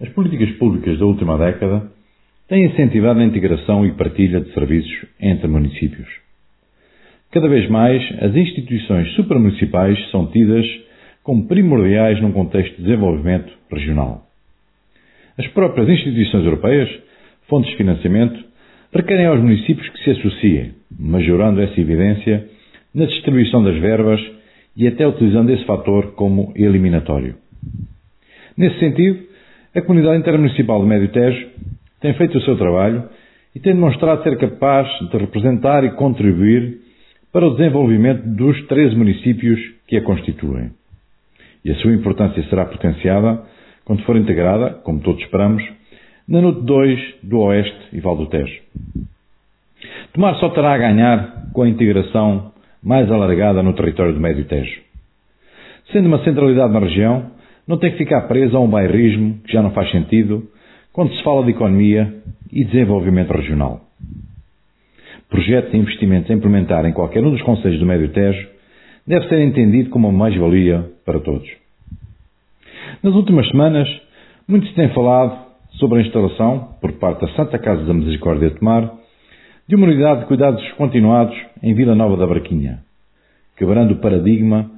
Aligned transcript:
As 0.00 0.08
políticas 0.10 0.50
públicas 0.58 0.98
da 0.98 1.06
última 1.06 1.38
década 1.38 1.90
têm 2.48 2.66
incentivado 2.66 3.20
a 3.20 3.24
integração 3.24 3.86
e 3.86 3.92
partilha 3.92 4.40
de 4.40 4.52
serviços 4.52 5.06
entre 5.20 5.46
municípios. 5.48 6.08
Cada 7.30 7.48
vez 7.48 7.68
mais, 7.70 8.02
as 8.20 8.34
instituições 8.34 9.12
supramunicipais 9.12 9.98
são 10.10 10.26
tidas 10.26 10.66
como 11.22 11.46
primordiais 11.46 12.20
num 12.20 12.32
contexto 12.32 12.76
de 12.76 12.82
desenvolvimento 12.82 13.52
regional. 13.70 14.26
As 15.38 15.46
próprias 15.48 15.88
instituições 15.88 16.44
europeias, 16.44 16.90
fontes 17.48 17.70
de 17.70 17.76
financiamento, 17.76 18.44
requerem 18.92 19.26
aos 19.26 19.40
municípios 19.40 19.88
que 19.90 20.02
se 20.02 20.10
associem, 20.10 20.72
majorando 20.98 21.60
essa 21.60 21.80
evidência 21.80 22.48
na 22.92 23.06
distribuição 23.06 23.62
das 23.62 23.78
verbas 23.78 24.20
e 24.76 24.88
até 24.88 25.06
utilizando 25.06 25.50
esse 25.50 25.64
fator 25.64 26.12
como 26.14 26.52
eliminatório. 26.56 27.36
Nesse 28.56 28.78
sentido, 28.80 29.29
a 29.74 29.80
Comunidade 29.82 30.18
Intermunicipal 30.18 30.80
do 30.80 30.86
Médio 30.86 31.08
Tejo 31.08 31.48
tem 32.00 32.12
feito 32.14 32.36
o 32.38 32.42
seu 32.42 32.56
trabalho 32.56 33.08
e 33.54 33.60
tem 33.60 33.72
demonstrado 33.72 34.22
ser 34.24 34.36
capaz 34.36 34.88
de 35.10 35.16
representar 35.16 35.84
e 35.84 35.90
contribuir 35.90 36.80
para 37.32 37.46
o 37.46 37.54
desenvolvimento 37.56 38.22
dos 38.22 38.66
13 38.66 38.96
municípios 38.96 39.60
que 39.86 39.96
a 39.96 40.02
constituem. 40.02 40.72
E 41.64 41.70
a 41.70 41.76
sua 41.76 41.92
importância 41.92 42.42
será 42.48 42.64
potenciada 42.64 43.44
quando 43.84 44.02
for 44.02 44.16
integrada, 44.16 44.70
como 44.82 45.00
todos 45.00 45.22
esperamos, 45.22 45.62
na 46.26 46.40
NUT 46.40 46.62
2 46.62 47.14
do 47.22 47.38
Oeste 47.38 47.88
e 47.92 48.00
Val 48.00 48.16
do 48.16 48.26
Tejo. 48.26 48.60
Tomar 50.12 50.34
só 50.36 50.48
terá 50.48 50.74
a 50.74 50.78
ganhar 50.78 51.50
com 51.52 51.62
a 51.62 51.68
integração 51.68 52.52
mais 52.82 53.10
alargada 53.10 53.62
no 53.62 53.72
território 53.74 54.14
do 54.14 54.20
Médio 54.20 54.44
Tejo. 54.46 54.80
Sendo 55.92 56.06
uma 56.06 56.24
centralidade 56.24 56.72
na 56.72 56.80
região, 56.80 57.39
não 57.66 57.78
tem 57.78 57.92
que 57.92 57.98
ficar 57.98 58.22
presa 58.22 58.56
a 58.56 58.60
um 58.60 58.68
bairrismo 58.68 59.38
que 59.44 59.52
já 59.52 59.62
não 59.62 59.70
faz 59.70 59.90
sentido 59.90 60.48
quando 60.92 61.14
se 61.14 61.22
fala 61.22 61.44
de 61.44 61.50
economia 61.50 62.12
e 62.52 62.64
desenvolvimento 62.64 63.32
regional. 63.32 63.80
Projetos 65.28 65.72
e 65.72 65.76
investimentos 65.76 66.30
a 66.30 66.34
implementar 66.34 66.84
em 66.84 66.92
qualquer 66.92 67.24
um 67.24 67.30
dos 67.30 67.42
conselhos 67.42 67.78
do 67.78 67.86
Médio 67.86 68.08
Tejo 68.08 68.48
deve 69.06 69.28
ser 69.28 69.40
entendido 69.40 69.90
como 69.90 70.08
uma 70.08 70.18
mais-valia 70.18 70.90
para 71.04 71.20
todos. 71.20 71.48
Nas 73.02 73.14
últimas 73.14 73.48
semanas, 73.48 73.88
muito 74.48 74.66
se 74.66 74.74
tem 74.74 74.88
falado 74.92 75.50
sobre 75.78 76.00
a 76.00 76.02
instalação, 76.02 76.76
por 76.80 76.92
parte 76.94 77.20
da 77.20 77.28
Santa 77.34 77.58
Casa 77.58 77.84
da 77.84 77.94
Misericórdia 77.94 78.50
de 78.50 78.56
Tomar, 78.56 78.92
de 79.68 79.76
uma 79.76 79.86
unidade 79.86 80.20
de 80.20 80.26
cuidados 80.26 80.62
continuados 80.72 81.36
em 81.62 81.72
Vila 81.74 81.94
Nova 81.94 82.16
da 82.16 82.26
Barquinha, 82.26 82.80
quebrando 83.56 83.92
o 83.92 84.00
paradigma 84.00 84.68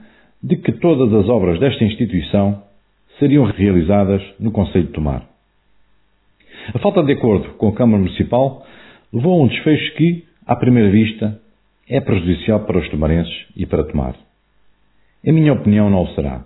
de 0.43 0.57
que 0.57 0.73
todas 0.73 1.13
as 1.15 1.29
obras 1.29 1.59
desta 1.59 1.85
instituição 1.85 2.63
seriam 3.19 3.45
realizadas 3.45 4.23
no 4.39 4.51
Conselho 4.51 4.87
de 4.87 4.93
Tomar. 4.93 5.23
A 6.75 6.79
falta 6.79 7.03
de 7.03 7.13
acordo 7.13 7.55
com 7.55 7.69
a 7.69 7.75
Câmara 7.75 8.03
Municipal 8.03 8.65
levou 9.13 9.41
a 9.41 9.45
um 9.45 9.49
desfecho 9.49 9.95
que, 9.97 10.25
à 10.47 10.57
primeira 10.57 10.91
vista, 10.91 11.41
é 11.89 12.01
prejudicial 12.01 12.61
para 12.61 12.79
os 12.79 12.89
tomarenses 12.89 13.47
e 13.57 13.67
para 13.67 13.85
Tomar. 13.85 14.15
Em 15.25 15.33
minha 15.33 15.53
opinião, 15.53 15.91
não 15.91 16.03
o 16.03 16.15
será. 16.15 16.45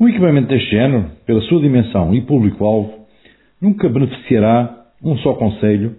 Um 0.00 0.08
equipamento 0.08 0.48
deste 0.48 0.70
género, 0.70 1.10
pela 1.26 1.40
sua 1.42 1.60
dimensão 1.60 2.14
e 2.14 2.22
público-alvo, 2.22 3.06
nunca 3.60 3.88
beneficiará 3.88 4.86
um 5.02 5.16
só 5.18 5.34
Conselho 5.34 5.96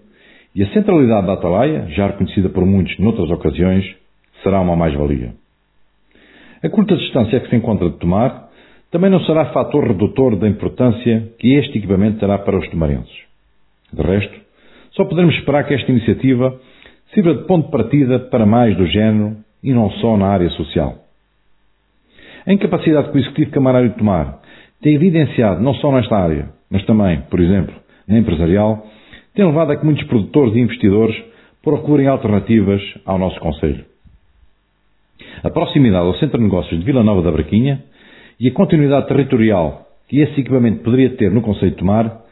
e 0.56 0.62
a 0.62 0.68
centralidade 0.74 1.28
da 1.28 1.34
Atalaia, 1.34 1.88
já 1.90 2.08
reconhecida 2.08 2.50
por 2.50 2.66
muitos 2.66 2.98
noutras 3.00 3.30
ocasiões, 3.30 3.86
será 4.44 4.62
uma 4.62 4.76
mais-valia. 4.76 5.34
A 6.62 6.70
curta 6.70 6.96
distância 6.96 7.40
que 7.40 7.50
se 7.50 7.56
encontra 7.56 7.90
de 7.90 7.98
Tomar 7.98 8.50
também 8.94 9.10
não 9.10 9.20
será 9.22 9.46
fator 9.48 9.88
redutor 9.88 10.36
da 10.36 10.48
importância 10.48 11.28
que 11.40 11.56
este 11.56 11.80
equipamento 11.80 12.20
terá 12.20 12.38
para 12.38 12.60
os 12.60 12.70
tomarenses. 12.70 13.24
De 13.92 14.04
resto, 14.04 14.40
só 14.92 15.04
poderemos 15.04 15.36
esperar 15.36 15.66
que 15.66 15.74
esta 15.74 15.92
iniciativa 15.92 16.56
sirva 17.12 17.34
de 17.34 17.48
ponto 17.48 17.66
de 17.66 17.72
partida 17.72 18.20
para 18.20 18.46
mais 18.46 18.78
do 18.78 18.86
género 18.86 19.38
e 19.64 19.74
não 19.74 19.90
só 19.94 20.16
na 20.16 20.28
área 20.28 20.48
social. 20.52 21.00
A 22.46 22.54
incapacidade 22.54 23.10
que 23.10 23.18
o 23.18 23.20
Executivo 23.20 23.50
Camarário 23.50 23.90
de 23.90 23.98
Tomar 23.98 24.40
tem 24.80 24.94
evidenciado 24.94 25.60
não 25.60 25.74
só 25.74 25.92
nesta 25.92 26.16
área, 26.16 26.50
mas 26.70 26.86
também, 26.86 27.20
por 27.32 27.40
exemplo, 27.40 27.74
na 28.08 28.20
empresarial, 28.20 28.86
tem 29.34 29.44
levado 29.44 29.72
a 29.72 29.76
que 29.76 29.86
muitos 29.86 30.06
produtores 30.06 30.54
e 30.54 30.60
investidores 30.60 31.20
procurem 31.64 32.08
alternativas 32.08 32.80
ao 33.08 33.18
nosso 33.18 33.40
Conselho. 33.40 33.86
A 35.42 35.50
proximidade 35.50 36.06
ao 36.06 36.14
Centro 36.16 36.38
de 36.38 36.44
Negócios 36.44 36.80
de 36.80 36.86
Vila 36.86 37.04
Nova 37.04 37.24
da 37.24 37.32
Braquinha 37.32 37.82
e 38.44 38.50
a 38.50 38.52
continuidade 38.52 39.08
territorial 39.08 39.88
que 40.10 40.20
esse 40.20 40.42
equipamento 40.42 40.84
poderia 40.84 41.16
ter 41.16 41.32
no 41.32 41.42
Conselho 41.42 41.72
de 41.72 41.78
Tomar 41.78 42.24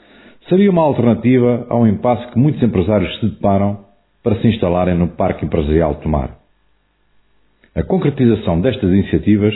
seria 0.50 0.70
uma 0.70 0.84
alternativa 0.84 1.66
ao 1.70 1.88
impasse 1.88 2.30
que 2.34 2.38
muitos 2.38 2.62
empresários 2.62 3.18
se 3.22 3.28
deparam 3.28 3.86
para 4.22 4.36
se 4.42 4.48
instalarem 4.50 4.98
no 4.98 5.08
Parque 5.08 5.46
Empresarial 5.46 5.94
de 5.94 6.02
Tomar. 6.02 6.36
A 7.74 7.82
concretização 7.84 8.60
destas 8.60 8.92
iniciativas 8.92 9.54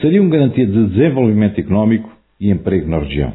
seria 0.00 0.22
uma 0.22 0.30
garantia 0.30 0.66
de 0.66 0.86
desenvolvimento 0.86 1.60
económico 1.60 2.10
e 2.40 2.50
emprego 2.50 2.88
na 2.88 3.00
região. 3.00 3.34